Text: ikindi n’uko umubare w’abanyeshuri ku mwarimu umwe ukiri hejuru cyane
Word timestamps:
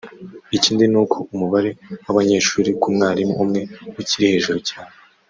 ikindi 0.57 0.83
n’uko 0.91 1.17
umubare 1.33 1.71
w’abanyeshuri 2.05 2.69
ku 2.81 2.87
mwarimu 2.95 3.33
umwe 3.43 3.61
ukiri 3.99 4.25
hejuru 4.33 4.59
cyane 4.69 4.93